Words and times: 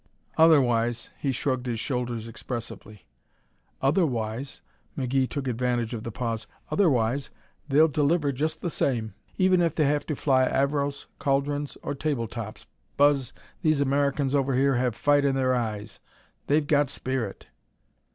Otherwise" 0.35 1.11
he 1.21 1.31
shrugged 1.31 1.67
his 1.67 1.79
shoulders 1.79 2.27
expressively. 2.27 3.05
"Otherwise," 3.83 4.63
McGee 4.97 5.29
took 5.29 5.47
advantage 5.47 5.93
of 5.93 6.01
the 6.03 6.11
pause, 6.11 6.47
"Otherwise 6.71 7.29
they'll 7.69 7.87
deliver 7.87 8.31
just 8.31 8.61
the 8.61 8.71
same, 8.71 9.13
even 9.37 9.61
if 9.61 9.75
they 9.75 9.85
have 9.85 10.07
to 10.07 10.15
fly 10.15 10.49
Avros, 10.51 11.05
Caudrons 11.19 11.77
or 11.83 11.93
table 11.93 12.27
tops. 12.27 12.65
Buzz, 12.97 13.31
these 13.61 13.79
Americans 13.79 14.33
over 14.33 14.55
here 14.55 14.73
have 14.73 14.95
fight 14.95 15.23
in 15.23 15.35
their 15.35 15.53
eyes. 15.53 15.99
They've 16.47 16.65
got 16.65 16.89
spirit." 16.89 17.45